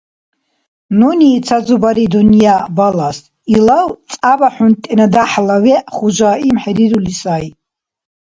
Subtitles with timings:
[0.99, 3.17] Нуни ца зубари-дунъя балас,
[3.55, 7.45] илав цӀябахӀунтӀена дяхӀла вегӀ хужаим хӀерирули сай.